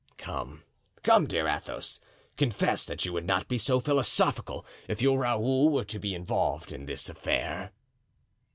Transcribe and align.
"Come, 0.17 0.63
come, 1.03 1.27
dear 1.27 1.47
Athos, 1.47 1.99
confess 2.35 2.85
that 2.85 3.05
you 3.05 3.13
would 3.13 3.27
not 3.27 3.47
be 3.47 3.59
so 3.59 3.79
philosophical 3.79 4.65
if 4.87 4.99
your 4.99 5.19
Raoul 5.19 5.69
were 5.69 5.83
to 5.85 5.99
be 5.99 6.15
involved 6.15 6.73
in 6.73 6.87
this 6.87 7.07
affair." 7.07 7.71